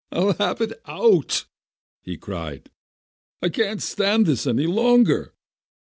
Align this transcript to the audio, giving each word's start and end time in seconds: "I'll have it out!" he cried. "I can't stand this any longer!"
"I'll 0.11 0.33
have 0.39 0.59
it 0.61 0.81
out!" 0.87 1.45
he 2.01 2.17
cried. 2.17 2.71
"I 3.43 3.49
can't 3.49 3.83
stand 3.83 4.25
this 4.25 4.47
any 4.47 4.65
longer!" 4.65 5.35